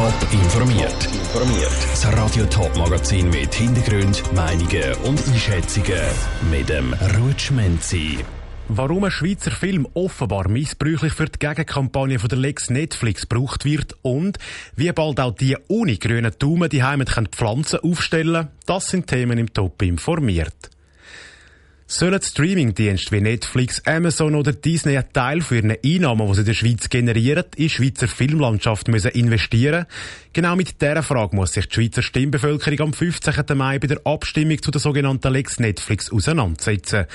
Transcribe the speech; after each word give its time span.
Top 0.00 0.32
informiert. 0.32 1.08
Informiert. 1.12 1.76
Das 1.90 2.06
Radio 2.16 2.46
Top 2.46 2.74
Magazin 2.74 3.28
mit 3.28 3.54
Hintergrund, 3.54 4.22
Meinungen 4.32 4.94
und 5.04 5.22
Einschätzungen 5.28 6.00
mit 6.50 6.70
dem 6.70 6.94
Rutschmenzi. 7.18 8.18
Warum 8.68 9.04
ein 9.04 9.10
Schweizer 9.10 9.50
Film 9.50 9.86
offenbar 9.92 10.48
missbräuchlich 10.48 11.12
für 11.12 11.26
die 11.26 11.38
Gegenkampagne 11.38 12.18
von 12.18 12.30
der 12.30 12.38
Lex 12.38 12.70
Netflix 12.70 13.28
gebraucht 13.28 13.66
wird 13.66 13.94
und 14.00 14.38
wie 14.74 14.90
bald 14.90 15.20
auch 15.20 15.34
die 15.34 15.58
ohne 15.68 15.98
grünen 15.98 16.32
Daumen 16.38 16.70
die 16.70 16.82
Heimat 16.82 17.10
Pflanzen 17.32 17.80
aufstellen, 17.80 18.48
das 18.64 18.88
sind 18.88 19.06
Themen 19.06 19.36
im 19.36 19.52
Top 19.52 19.82
informiert. 19.82 20.70
Sollen 21.92 22.22
Streamingdienste 22.22 23.10
wie 23.10 23.20
Netflix, 23.20 23.84
Amazon 23.84 24.36
oder 24.36 24.52
Disney 24.52 24.96
einen 24.96 25.12
Teil 25.12 25.40
für 25.40 25.56
eine 25.56 25.76
Einnahme, 25.84 26.24
die 26.28 26.34
sie 26.34 26.40
in 26.42 26.46
der 26.46 26.54
Schweiz 26.54 26.88
generieren, 26.88 27.46
in 27.56 27.64
die 27.64 27.68
Schweizer 27.68 28.06
Filmlandschaft 28.06 28.86
müssen 28.86 29.10
investieren 29.10 29.86
Genau 30.32 30.54
mit 30.54 30.80
dieser 30.80 31.02
Frage 31.02 31.34
muss 31.34 31.52
sich 31.52 31.66
die 31.66 31.74
Schweizer 31.74 32.02
Stimmbevölkerung 32.02 32.80
am 32.80 32.92
15. 32.92 33.34
Mai 33.56 33.80
bei 33.80 33.88
der 33.88 34.00
Abstimmung 34.04 34.62
zu 34.62 34.70
der 34.70 34.80
sogenannten 34.80 35.32
Lex 35.32 35.58
Netflix 35.58 36.12
auseinandersetzen. 36.12 37.06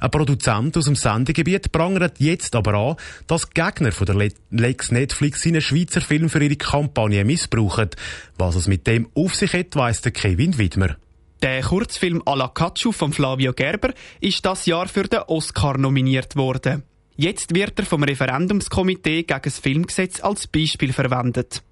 Ein 0.00 0.10
Produzent 0.10 0.78
aus 0.78 0.86
dem 0.86 0.96
Sendegebiet 0.96 1.70
prangert 1.70 2.18
jetzt 2.18 2.56
aber 2.56 2.72
an, 2.72 2.96
dass 3.26 3.50
Gegner 3.50 3.92
von 3.92 4.06
der 4.06 4.30
Lex 4.50 4.90
Netflix 4.92 5.42
seinen 5.42 5.60
Schweizer 5.60 6.00
Film 6.00 6.30
für 6.30 6.42
ihre 6.42 6.56
Kampagne 6.56 7.22
missbrauchen. 7.26 7.90
Was 8.38 8.56
es 8.56 8.66
mit 8.66 8.86
dem 8.86 9.10
auf 9.14 9.34
sich 9.34 9.52
hat, 9.52 9.76
weiss 9.76 10.00
der 10.00 10.12
Kevin 10.12 10.56
Widmer. 10.56 10.96
Der 11.42 11.60
Kurzfilm 11.60 12.22
A 12.24 12.34
la 12.34 12.46
Cacio 12.46 12.92
von 12.92 13.12
Flavio 13.12 13.52
Gerber 13.52 13.92
ist 14.20 14.46
das 14.46 14.64
Jahr 14.64 14.86
für 14.86 15.02
den 15.02 15.22
Oscar 15.26 15.76
nominiert 15.76 16.36
worden. 16.36 16.84
Jetzt 17.16 17.52
wird 17.52 17.76
er 17.80 17.84
vom 17.84 18.04
Referendumskomitee 18.04 19.24
gegen 19.24 19.40
das 19.42 19.58
Filmgesetz 19.58 20.20
als 20.20 20.46
Beispiel 20.46 20.92
verwendet. 20.92 21.64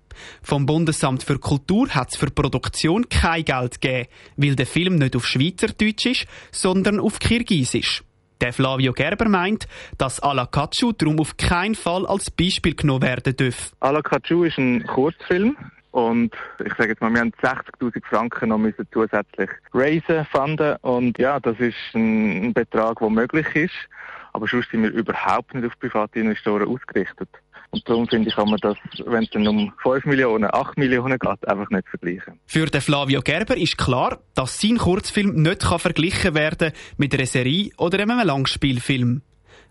Vom 0.42 0.66
Bundesamt 0.66 1.22
für 1.22 1.38
Kultur 1.38 1.88
hat 1.90 2.08
es 2.10 2.16
für 2.16 2.32
Produktion 2.32 3.08
kein 3.08 3.44
Geld 3.44 3.80
gegeben, 3.80 4.08
weil 4.36 4.56
der 4.56 4.66
Film 4.66 4.96
nicht 4.96 5.14
auf 5.14 5.24
Schweizerdeutsch 5.24 6.06
ist, 6.06 6.26
sondern 6.50 6.98
auf 6.98 7.20
Kirgisisch. 7.20 8.02
Der 8.40 8.52
Flavio 8.52 8.92
Gerber 8.92 9.28
meint, 9.28 9.68
dass 9.98 10.18
Alakachu 10.18 10.90
darum 10.90 11.20
auf 11.20 11.36
keinen 11.36 11.76
Fall 11.76 12.06
als 12.06 12.28
Beispiel 12.28 12.74
genommen 12.74 13.02
werden 13.02 13.36
darf. 13.36 13.70
Alakachu 13.78 14.42
ist 14.42 14.58
ein 14.58 14.84
Kurzfilm 14.84 15.56
und 15.90 16.34
ich 16.64 16.72
sage 16.74 16.90
jetzt 16.90 17.00
mal, 17.00 17.12
wir 17.12 17.20
haben 17.20 17.32
60.000 17.42 18.04
Franken 18.06 18.50
noch 18.50 18.58
müssen 18.58 18.86
zusätzlich 18.92 19.50
raisen, 19.74 20.24
fanden. 20.30 20.76
Und 20.82 21.18
ja, 21.18 21.40
das 21.40 21.58
ist 21.58 21.76
ein 21.94 22.52
Betrag, 22.52 22.98
der 23.00 23.10
möglich 23.10 23.46
ist. 23.54 23.74
Aber 24.32 24.46
sonst 24.46 24.70
sind 24.70 24.84
wir 24.84 24.90
überhaupt 24.90 25.54
nicht 25.54 25.66
auf 25.66 25.78
private 25.80 26.20
Investoren 26.20 26.68
ausgerichtet. 26.68 27.28
Und 27.70 27.88
darum 27.88 28.06
finde 28.08 28.28
ich, 28.28 28.34
kann 28.34 28.48
man 28.48 28.58
das, 28.60 28.76
wenn 29.04 29.24
es 29.24 29.30
dann 29.30 29.46
um 29.46 29.72
5 29.82 30.04
Millionen, 30.04 30.52
8 30.52 30.76
Millionen 30.76 31.18
geht, 31.18 31.48
einfach 31.48 31.70
nicht 31.70 31.88
vergleichen. 31.88 32.38
Für 32.46 32.66
den 32.66 32.80
Flavio 32.80 33.20
Gerber 33.20 33.56
ist 33.56 33.78
klar, 33.78 34.18
dass 34.34 34.60
sein 34.60 34.76
Kurzfilm 34.76 35.42
nicht 35.42 35.62
kann 35.62 35.78
verglichen 35.78 36.34
werden 36.34 36.72
mit 36.96 37.14
einer 37.14 37.26
Serie 37.26 37.70
oder 37.76 38.00
einem 38.00 38.26
Langspielfilm. 38.26 39.22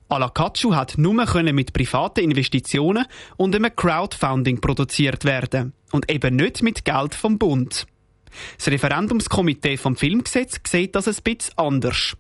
Alakachu 0.09 0.73
hat 0.75 0.97
nur 0.97 1.13
mit 1.53 1.71
privaten 1.71 2.21
Investitionen 2.21 3.05
und 3.38 3.55
einem 3.55 3.75
Crowdfunding 3.75 4.59
produziert 4.59 5.23
werden 5.23 5.73
und 5.91 6.11
eben 6.11 6.35
nicht 6.35 6.63
mit 6.63 6.83
Geld 6.83 7.13
vom 7.13 7.38
Bund. 7.38 7.85
Das 8.57 8.67
Referendumskomitee 8.67 9.77
vom 9.77 9.95
Filmgesetz 9.95 10.59
sieht 10.67 10.95
das 10.95 11.07
ein 11.07 11.16
bisschen 11.23 11.57
anders. 11.57 12.16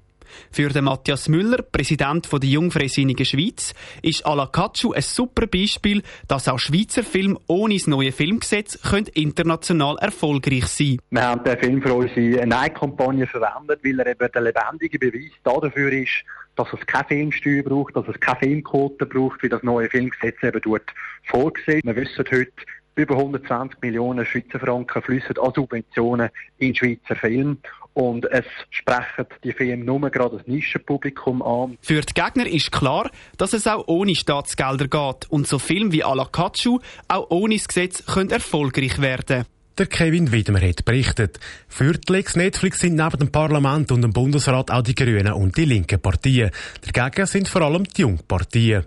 Für 0.51 0.69
den 0.69 0.85
Matthias 0.85 1.29
Müller, 1.29 1.61
Präsident 1.61 2.31
der 2.31 2.49
Jungfreisinnigen 2.49 3.25
Schweiz, 3.25 3.73
ist 4.01 4.25
Alakachu 4.25 4.93
ein 4.93 5.01
super 5.01 5.47
Beispiel, 5.47 6.03
dass 6.27 6.47
auch 6.47 6.59
Schweizer 6.59 7.03
Filme 7.03 7.37
ohne 7.47 7.75
das 7.75 7.87
neue 7.87 8.11
Filmgesetz 8.11 8.79
international 9.13 9.97
erfolgreich 9.99 10.65
sein 10.65 10.87
können. 10.87 10.99
Wir 11.09 11.27
haben 11.27 11.43
den 11.43 11.57
Film 11.59 11.81
für 11.81 11.93
unsere 11.93 12.47
Nein-Kampagne 12.47 13.27
verwendet, 13.27 13.79
weil 13.83 13.99
er 13.99 14.07
eben 14.07 14.31
der 14.31 14.41
lebendige 14.41 14.99
Beweis 14.99 15.31
dafür 15.43 15.91
ist, 15.91 16.23
dass 16.55 16.67
es 16.73 16.85
keine 16.85 17.05
Filmsteuer 17.07 17.63
braucht, 17.63 17.95
dass 17.95 18.07
es 18.07 18.19
keine 18.19 18.39
Filmquote 18.39 19.05
braucht, 19.05 19.41
wie 19.43 19.49
das 19.49 19.63
neue 19.63 19.89
Filmgesetz 19.89 20.43
eben 20.43 20.59
dort 20.61 20.93
vorgesehen. 21.23 21.81
Wir 21.85 21.95
wissen 21.95 22.25
heute, 22.29 22.51
über 22.95 23.15
120 23.15 23.81
Millionen 23.81 24.25
Schweizer 24.25 24.59
Franken 24.59 25.01
fließen 25.01 25.37
an 25.37 25.53
Subventionen 25.55 26.29
in 26.57 26.75
Schweizer 26.75 27.15
Filme. 27.15 27.57
Und 27.93 28.25
es 28.31 28.45
sprechen 28.69 29.25
die 29.43 29.51
Filme 29.51 29.83
nur 29.83 30.09
gerade 30.09 30.37
das 30.37 30.47
Nischenpublikum 30.47 31.41
an. 31.41 31.77
Für 31.81 32.01
die 32.01 32.13
Gegner 32.13 32.47
ist 32.47 32.71
klar, 32.71 33.09
dass 33.37 33.53
es 33.53 33.67
auch 33.67 33.87
ohne 33.87 34.15
Staatsgelder 34.15 34.87
geht 34.87 35.29
und 35.29 35.47
so 35.47 35.59
Filme 35.59 35.91
wie 35.91 36.03
Alakachu 36.03 36.79
auch 37.07 37.29
ohne 37.29 37.55
das 37.55 37.67
Gesetz 37.67 38.05
können 38.05 38.29
erfolgreich 38.29 39.01
werden 39.01 39.45
der 39.79 39.87
Kevin 39.87 40.31
Widmer 40.33 40.59
hat 40.61 40.83
berichtet. 40.83 41.39
Für 41.69 41.93
die 41.93 42.11
Lex 42.11 42.35
Netflix 42.35 42.81
sind 42.81 42.95
neben 42.95 43.17
dem 43.17 43.31
Parlament 43.31 43.91
und 43.93 44.01
dem 44.01 44.11
Bundesrat 44.11 44.69
auch 44.71 44.81
die 44.81 44.93
Grünen 44.93 45.31
und 45.31 45.55
die 45.55 45.63
linken 45.63 46.01
Partien. 46.01 46.51
Dagegen 46.91 47.25
sind 47.25 47.47
vor 47.47 47.61
allem 47.61 47.85
die 47.85 48.01
Jungpartien. 48.01 48.85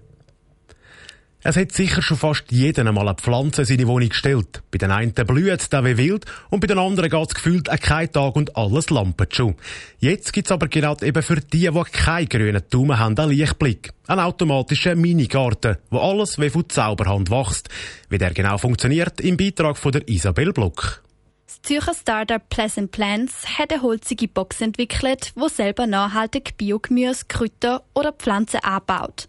Es 1.44 1.56
hat 1.56 1.72
sicher 1.72 2.02
schon 2.02 2.16
fast 2.16 2.52
jeden 2.52 2.86
einmal 2.86 3.08
eine 3.08 3.16
Pflanze 3.16 3.62
in 3.62 3.66
seine 3.66 3.88
Wohnung 3.88 4.10
gestellt. 4.10 4.62
Bei 4.70 4.78
den 4.78 4.92
einen 4.92 5.12
blüht 5.12 5.60
es 5.60 5.72
wie 5.72 5.96
wild 5.96 6.24
und 6.50 6.60
bei 6.60 6.68
den 6.68 6.78
anderen 6.78 7.10
geht 7.10 7.28
es 7.28 7.34
gefühlt 7.34 7.68
auch 7.68 7.80
kein 7.80 8.12
Tag 8.12 8.36
und 8.36 8.56
alles 8.56 8.90
lampert 8.90 9.34
schon. 9.34 9.56
Jetzt 9.98 10.32
gibt 10.32 10.46
es 10.46 10.52
aber 10.52 10.68
gerade 10.68 11.04
eben 11.04 11.20
für 11.20 11.40
die, 11.40 11.68
die 11.68 11.82
keinen 11.90 12.28
grünen 12.28 12.62
Daumen 12.70 12.96
haben, 12.96 13.18
einen 13.18 13.30
Lichtblick. 13.30 13.92
Einen 14.06 14.20
automatischen 14.20 15.00
Minigarten, 15.00 15.78
wo 15.90 15.98
alles 15.98 16.38
wie 16.38 16.48
von 16.48 16.68
Zauberhand 16.68 17.28
wächst. 17.28 17.68
Wie 18.08 18.18
der 18.18 18.32
genau 18.32 18.56
funktioniert, 18.56 19.20
im 19.20 19.36
Beitrag 19.36 19.76
von 19.76 19.90
der 19.90 20.08
Isabel 20.08 20.52
Block. 20.52 21.02
Das 21.48 21.60
Zürcher 21.62 21.94
Startup 21.94 22.48
Pleasant 22.50 22.92
Plants 22.92 23.58
hat 23.58 23.72
eine 23.72 23.82
holzige 23.82 24.28
Box 24.28 24.60
entwickelt, 24.60 25.32
wo 25.34 25.48
selber 25.48 25.88
nachhaltig 25.88 26.56
Biogemüse, 26.56 27.24
Kräuter 27.26 27.82
oder 27.94 28.12
Pflanzen 28.12 28.60
anbaut. 28.62 29.28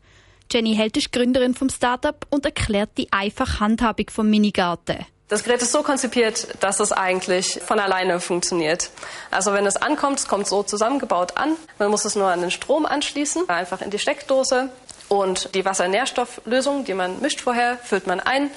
Jenny 0.54 0.76
Held 0.76 0.96
ist 0.98 1.12
Gründerin 1.12 1.56
vom 1.56 1.70
Startup 1.70 2.28
und 2.30 2.46
erklärt 2.46 2.92
die 3.00 3.12
einfache 3.12 3.60
Handhabung 3.60 4.12
vom 4.12 4.30
Minigarten. 4.30 4.98
Das 5.28 5.44
Gerät 5.44 5.64
ist 5.64 5.72
so 5.72 5.82
konzipiert, 5.82 6.48
dass 6.60 6.80
es 6.80 6.92
eigentlich 6.92 7.60
von 7.66 7.80
alleine 7.80 8.20
funktioniert. 8.20 8.92
Also 9.32 9.54
wenn 9.54 9.66
es 9.66 9.78
ankommt, 9.78 10.20
es 10.20 10.28
kommt 10.28 10.46
so 10.46 10.62
zusammengebaut 10.62 11.38
an. 11.38 11.56
Man 11.80 11.90
muss 11.90 12.06
es 12.06 12.16
nur 12.16 12.28
an 12.28 12.42
den 12.42 12.52
Strom 12.52 12.86
anschließen, 12.86 13.50
einfach 13.50 13.82
in 13.82 13.90
die 13.90 13.98
Steckdose. 13.98 14.70
Und 15.10 15.56
die 15.56 15.66
Wassernährstofflösung, 15.66 16.86
die 16.86 16.94
man 16.94 17.20
mischt 17.20 17.42
vorher, 17.42 17.80
füllt 17.80 18.06
man 18.06 18.20
ein. 18.20 18.52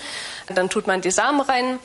Dann 0.54 0.68
tut 0.68 0.86
man 0.86 1.00
die 1.00 1.10
Samen 1.10 1.40
rein 1.40 1.78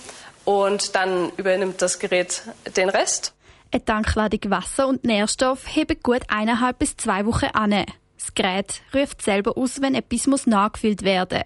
und 0.43 0.93
dann 0.93 1.31
übernimmt 1.37 1.81
das 1.81 1.99
Gerät 1.99 2.41
den 2.75 2.89
Rest. 2.89 3.33
Eine 3.71 3.85
Tankladung 3.85 4.51
Wasser 4.51 4.89
und 4.89 5.05
Nährstoff 5.05 5.65
heben 5.67 5.97
gut 6.03 6.23
eineinhalb 6.27 6.79
bis 6.79 6.97
zwei 6.97 7.25
Wochen 7.25 7.45
an. 7.53 7.85
Das 8.21 8.35
Gerät 8.35 8.81
ruft 8.93 9.23
selber 9.23 9.57
aus, 9.57 9.81
wenn 9.81 9.95
etwas 9.95 10.27
muss 10.27 10.45
nachgefüllt 10.45 11.01
werden. 11.01 11.41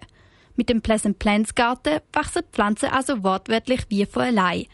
Mit 0.56 0.68
dem 0.68 0.82
Pleasant 0.82 1.18
Plants 1.18 1.54
Garten 1.54 2.00
wachsen 2.12 2.42
die 2.46 2.52
Pflanzen 2.52 2.90
also 2.90 3.22
wortwörtlich 3.24 3.86
wie 3.88 4.04
von 4.04 4.22
allein. 4.22 4.66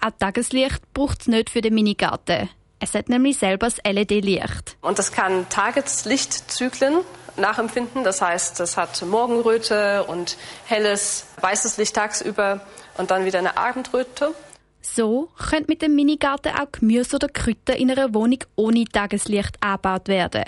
Auch 0.00 0.12
Tageslicht 0.16 0.80
braucht 0.94 1.22
es 1.22 1.26
nicht 1.26 1.50
für 1.50 1.60
den 1.60 1.74
Minigarten. 1.74 2.48
Es 2.78 2.94
hat 2.94 3.08
nämlich 3.08 3.38
selber 3.38 3.66
das 3.66 3.78
LED-Licht. 3.84 4.76
Und 4.80 4.98
das 4.98 5.10
kann 5.10 5.48
Tageslichtzyklen 5.48 7.00
nachempfinden. 7.36 8.04
Das 8.04 8.22
heißt, 8.22 8.60
es 8.60 8.76
hat 8.76 9.02
Morgenröte 9.02 10.04
und 10.04 10.36
helles, 10.66 11.26
weißes 11.40 11.78
Licht 11.78 11.96
tagsüber 11.96 12.60
und 12.96 13.10
dann 13.10 13.24
wieder 13.24 13.40
eine 13.40 13.56
Abendröte. 13.56 14.34
So 14.80 15.28
könnte 15.36 15.66
mit 15.68 15.82
dem 15.82 15.96
Minigarten 15.96 16.52
auch 16.52 16.70
Gemüse 16.72 17.16
oder 17.16 17.28
Kräuter 17.28 17.76
in 17.76 17.90
einer 17.90 18.14
Wohnung 18.14 18.38
ohne 18.54 18.84
Tageslicht 18.84 19.56
angebaut 19.60 20.08
werden. 20.08 20.44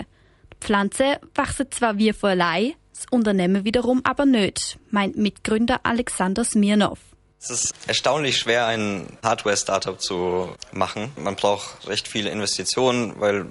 Pflanzen 0.63 1.17
wachsen 1.35 1.69
zwar 1.71 1.97
wie 1.97 2.13
von 2.13 2.31
allein, 2.31 2.73
das 2.93 3.05
Unternehmen 3.11 3.65
wiederum 3.65 4.01
aber 4.05 4.25
nicht, 4.25 4.79
meint 4.89 5.17
Mitgründer 5.17 5.81
Alexander 5.83 6.45
Smirnov. 6.45 6.99
Es 7.39 7.49
ist 7.49 7.73
erstaunlich 7.85 8.37
schwer, 8.37 8.67
ein 8.67 9.17
Hardware-Startup 9.21 9.99
zu 9.99 10.55
machen. 10.71 11.11
Man 11.17 11.35
braucht 11.35 11.85
recht 11.89 12.07
viele 12.07 12.29
Investitionen, 12.29 13.19
weil 13.19 13.47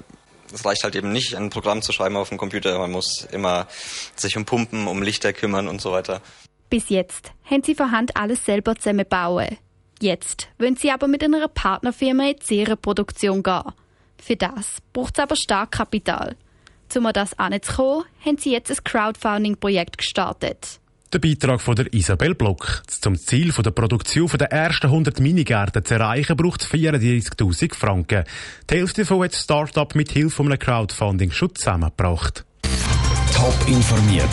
es 0.54 0.64
reicht 0.64 0.84
halt 0.84 0.96
eben 0.96 1.12
nicht, 1.12 1.34
ein 1.34 1.50
Programm 1.50 1.82
zu 1.82 1.92
schreiben 1.92 2.16
auf 2.16 2.30
dem 2.30 2.38
Computer. 2.38 2.78
Man 2.78 2.90
muss 2.90 3.28
immer 3.30 3.68
sich 4.16 4.38
um 4.38 4.46
Pumpen, 4.46 4.86
um 4.86 5.02
Lichter 5.02 5.34
kümmern 5.34 5.68
und 5.68 5.82
so 5.82 5.92
weiter. 5.92 6.22
Bis 6.70 6.88
jetzt 6.88 7.32
haben 7.44 7.62
sie 7.62 7.74
von 7.74 7.90
Hand 7.90 8.16
alles 8.16 8.46
selber 8.46 8.74
zusammenbauen. 8.76 9.58
Jetzt 10.00 10.48
wollen 10.58 10.76
sie 10.76 10.90
aber 10.90 11.06
mit 11.06 11.22
einer 11.22 11.46
Partnerfirma 11.48 12.30
in 12.30 12.36
die 12.36 12.44
Serienproduktion 12.44 13.42
gehen. 13.42 13.72
Für 14.16 14.36
das 14.36 14.78
braucht 14.94 15.18
es 15.18 15.22
aber 15.22 15.36
Starkkapital. 15.36 16.36
Um 16.94 17.10
das 17.12 17.38
anzukommen, 17.38 18.04
haben 18.24 18.38
sie 18.38 18.52
jetzt 18.52 18.70
ein 18.70 18.84
Crowdfunding-Projekt 18.84 19.98
gestartet. 19.98 20.80
Der 21.12 21.18
Beitrag 21.18 21.60
von 21.60 21.74
der 21.74 21.92
Isabel 21.92 22.34
Block. 22.34 22.82
Zum 22.86 23.18
Ziel 23.18 23.52
der 23.52 23.70
Produktion 23.70 24.28
der 24.28 24.50
ersten 24.50 24.86
100 24.86 25.20
Minigärten 25.20 25.84
zu 25.84 25.94
erreichen, 25.94 26.36
braucht 26.36 26.62
es 26.62 26.70
34.000 26.70 27.74
Franken. 27.74 28.24
Die 28.70 28.74
Hälfte 28.74 29.02
davon 29.02 29.24
hat 29.24 29.32
das 29.32 29.42
Start-up 29.42 29.94
mit 29.94 30.10
Hilfe 30.12 30.42
eines 30.42 30.58
Crowdfunding 30.58 31.30
schon 31.30 31.54
zusammengebracht. 31.54 32.44
Top 33.34 33.54
informiert, 33.66 34.24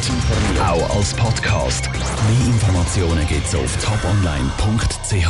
auch 0.61 0.95
als 0.95 1.13
Podcast. 1.15 1.89
Mehr 1.91 2.47
Informationen 2.47 3.27
gibt's 3.27 3.55
auf 3.55 3.83
toponline.ch. 3.83 5.29